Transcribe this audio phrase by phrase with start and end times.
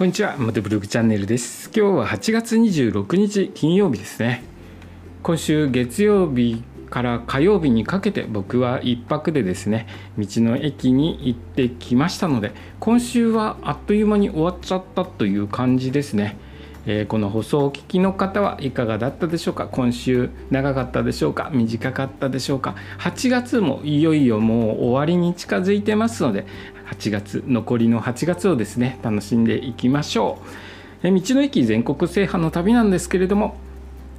[0.00, 1.70] こんにちは、モテブログチャンネルです。
[1.76, 4.42] 今日は8月26日金曜日ですね。
[5.22, 9.86] 今週月曜日から火曜日にかけて僕は1泊でですね、
[10.16, 16.38] 道の駅に行ってきましたので、今週はあっという間に終わっちゃったという感じですね。
[16.86, 19.66] えー、この放送をお聞きの方はいかがだったでしょうか？
[19.66, 21.50] 今週長かったでしょうか？
[21.52, 26.46] 短かったでしょうか？8月もいよいよもう終わりに近づいてますので
[26.90, 30.38] 8月残りの8月をですね楽しんでいきましょ
[31.02, 33.56] う、え、道の駅全国制覇の旅なんですけれども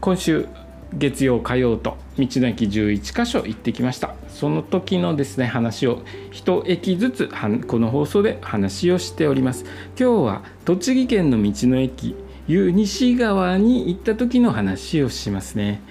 [0.00, 0.46] 今週
[0.94, 7.30] 月曜火曜と道の駅11カ所行ってきましたその時のですね話を1駅ずつ
[7.66, 9.64] この放送で話をしております。
[9.98, 12.14] 今日は栃木県の道の駅
[12.48, 15.82] いう西側に行った時の話をしますね。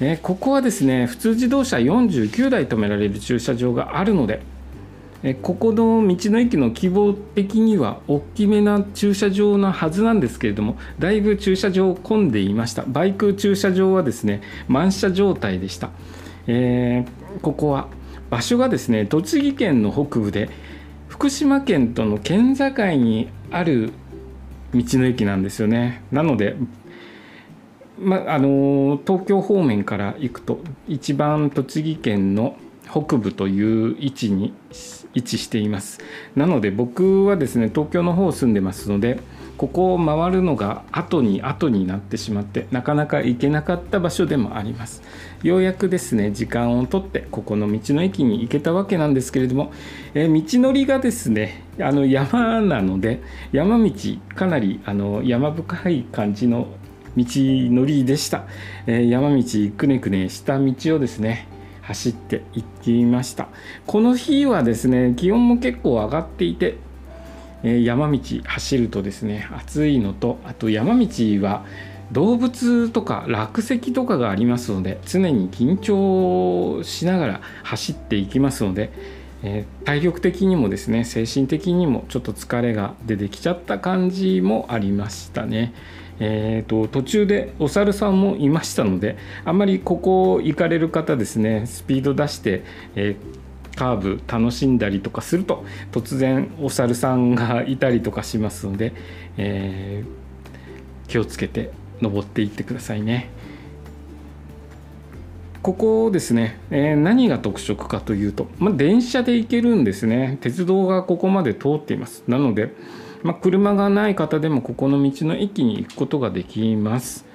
[0.00, 4.42] えここはですね普通自動車49台止められる駐車場があるので
[5.28, 12.84] えここの道の駅の希望的には大きめな駐車場なはずなんですけれどもだいぶ駐車場混んでいました。
[12.86, 15.90] バイク駐車場はですね満車状態でした、
[16.46, 17.88] えー、ここは
[18.30, 20.48] 場所がですね栃木県の北部で
[21.08, 23.90] 福島県との県境にある
[24.72, 26.04] 道の駅なんですよね。
[26.12, 26.54] なので
[27.98, 32.56] まあの東京方面から行くと一番栃木県の
[32.90, 34.54] 北部という位置に
[35.14, 36.00] 位置しています。
[36.34, 39.20] なので僕はですね東京の方を住んでますので
[39.56, 45.02] ここを回るのが後に後になってしまってなかなか行けなかった場所でもあります。
[45.42, 49.72] ようやくですね時間をとってここの道の駅に行けたわけなんですけれども、
[50.14, 53.92] えー、道のりがですねあの山なので山道
[54.34, 56.68] かなりあの山深い感じの
[57.16, 58.44] 道のりでした、
[58.86, 59.42] えー、山道
[59.76, 61.48] くねくねした道をですね
[61.86, 63.48] 走って行きました
[63.86, 66.76] この日はですね気温も結構上がっていて
[67.62, 71.06] え山道走るとですね暑いのとあと山道
[71.42, 71.64] は
[72.12, 78.92] 動物とか落石とかがありますので常に緊張しながら走っていきますので、
[79.42, 85.72] えー、体力的にもですね精神的にもちょっと疲れが出てきちゃった感じもありましたね。
[86.18, 92.62] えーと、途中でお猿さんもいましたのであんまりここ行かれる方ですねスピード出して、
[92.94, 93.46] えー
[93.76, 98.94] カーブ楽しんだりとかすると突然お猿さんがいたりとかしますので、
[99.36, 103.30] えー、気をつけて登っていってくださいね。
[105.62, 112.72] ここですね、えー、何が特色かというと、まあ、電車で行けるんですね鉄道がここまで通っていますなので、
[113.26, 117.26] まあ、車がない方でもここの道の駅に行くことができます、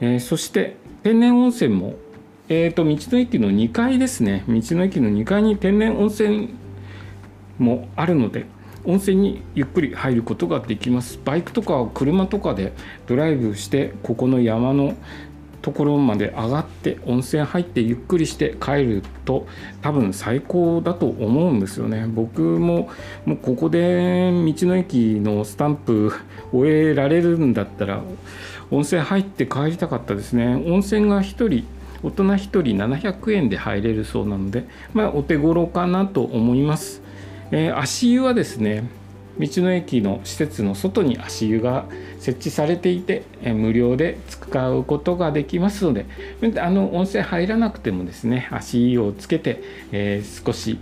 [0.00, 1.94] えー、そして天然温泉も
[2.50, 4.42] えーと、道の駅の2階ですね。
[4.48, 6.54] 道の駅の2階に天然温泉
[7.58, 8.46] もあるので
[8.86, 11.20] 温泉にゆっくり入ることができます。
[11.22, 12.72] バイクとか車とかで
[13.06, 14.96] ドライブしてここの山の
[15.68, 19.46] ところまで上がって温泉入ってゆっくりして帰ると
[19.82, 22.06] 多分最高だと思うんですよね。
[22.08, 22.88] 僕も
[23.26, 26.10] もうここで道の駅のスタンプ
[26.52, 28.00] 終えられるんだったら
[28.70, 30.54] 温泉入って帰りたかったですね。
[30.66, 31.64] 温泉が1人
[32.02, 34.64] 大人1人700円で入れるそうなので、
[34.94, 37.02] まあ、お手頃かなと思います、
[37.50, 38.84] えー、足湯はですね
[39.38, 41.86] 道の駅の施設の外に足湯が
[42.18, 46.06] 設置されていて、無料で使うことができますので
[46.60, 49.62] あの温泉入らなくてもですね足湯をつけて、
[49.92, 50.78] えー、少し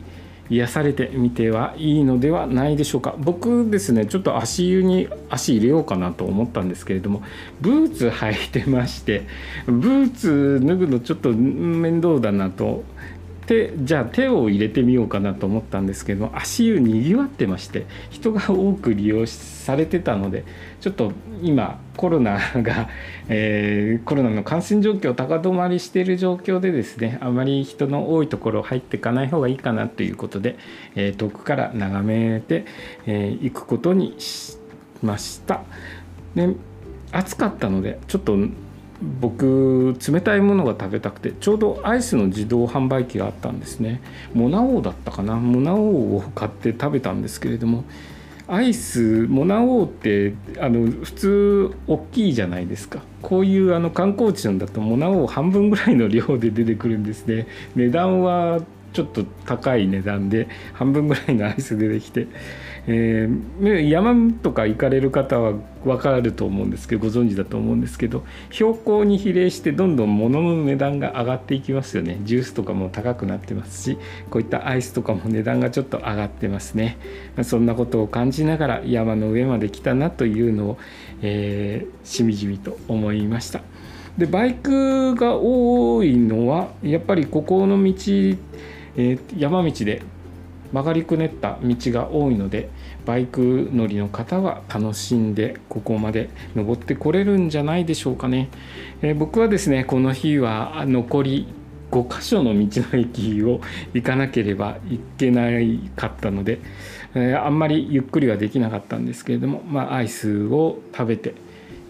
[0.48, 3.14] 癒されてみてはいいのではないでしょうか。
[3.18, 7.22] 僕ですねちょっと足湯に足入れようかなと思ったんですけれども
[7.60, 9.26] ブーツ履いてまして
[9.66, 12.84] ブーツ脱ぐのちょっと面倒だなと
[13.46, 20.44] 手じゃあ手を入れてみようかなと思ったんですけど足湯にぎわってまして人が多く利用されてたので
[20.80, 21.12] ちょっと
[21.42, 22.88] 今コロナが、
[23.28, 30.56] えー、コロナの感染状況高止まりしている状況でですねあまり人の多いところ入っていかない方がいいかなということで、
[30.94, 32.62] えー、遠くから眺めてい、
[33.06, 34.58] えー、くことにし
[35.02, 35.62] ました。
[36.34, 36.54] で
[37.12, 38.36] 暑かったのでちょっと
[39.20, 44.00] 僕冷たいものが食べたくてちょうどアイスの自動販売機があったんですね。
[44.32, 45.36] モナ王だったかな？
[45.36, 47.84] モナ王を買って食べたんですけれども
[48.48, 53.02] アイスモナ王ってあの普通大きいじゃないですか。
[53.20, 57.48] こういうあの観光地なんだとモナ王半分ぐらいの量で出てくるんですね。
[57.74, 58.60] 値段は
[58.96, 62.28] ちょっと高い値段で半分ぐらいのアイス出てきて、
[62.86, 65.52] えー、山とか行かれる方は
[65.84, 72.20] 分かると思うんですけどご存知だと思うんですけど標高に比例してどんどん物の値段が上がっていきますよね。
[72.24, 73.98] ジュースとかも高くなってますし
[74.30, 76.96] こういったアイスとかも値段がちょっと上がってますね。
[77.42, 80.78] そんなことを感じながら山の上まで来たなというのを、
[81.20, 83.60] えー、しみじみと思いました。
[84.16, 87.92] でバイクが多いのはやっぱりここの道、
[88.96, 90.02] えー、山道で
[90.72, 92.70] 曲がりくねった道が多いので
[93.04, 98.48] バイク乗りの方は楽しんでここまで登ってこれるんじゃないでしょうかね、
[99.02, 101.46] えー、僕はですねこの日は残り
[101.90, 103.60] 5箇所の道の駅を
[103.94, 106.58] 行かなければいけないかったので、
[107.14, 111.34] えー、あんまりゆっくりはできなかったんですけれども、まあ、アイスを食べて、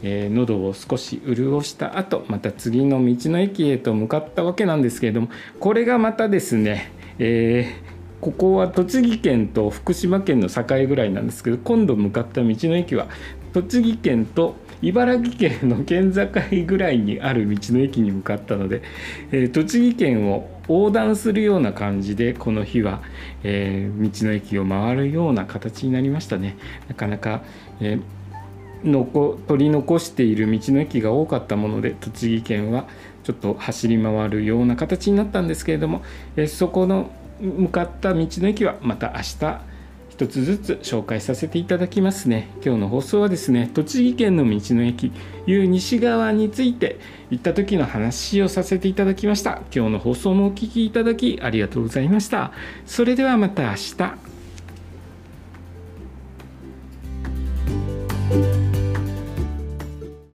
[0.03, 5.29] えー、喉を少し潤した後また次の道の駅へと向かったわけなんですけれども
[5.61, 13.09] これがまたですね、えーここは栃木県と福島県の境ぐらいなんですけど今度向かった道の駅は
[13.53, 16.29] 栃木県と茨城県の県境
[16.67, 18.83] ぐらいにある道の駅に向かったので、
[19.33, 23.03] えー、栃木県を横断するような感じでこの日は、
[23.43, 26.57] えー、道の駅を回るような形になりましたね。
[26.89, 27.43] なかなか、
[27.81, 32.87] えー、のこ取り残している道の駅が多かったもので栃木県は
[33.27, 36.03] ちょっと走り回るような形になったんですけれども、
[36.37, 39.61] え、そこの向かった道の駅はまた明日
[40.09, 42.49] 一つずつ紹介させていただきますね。
[42.65, 45.11] 今日の放送はですね栃木県の道の駅
[45.47, 47.01] いう西側について
[47.31, 49.61] 行った時の話をさせていただきました。
[49.75, 52.53] 今日の放送もお聴きいただきありがとうございました。
[52.87, 54.36] それではまた明日。